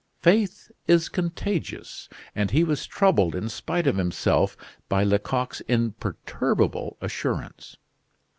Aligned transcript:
Faith 0.19 0.71
is 0.87 1.09
contagious, 1.09 2.09
and 2.33 2.49
he 2.49 2.63
was 2.63 2.87
troubled 2.87 3.35
in 3.35 3.47
spite 3.47 3.85
of 3.85 3.97
himself 3.97 4.57
by 4.89 5.03
Lecoq's 5.03 5.61
imperturbable 5.67 6.97
assurance. 7.01 7.77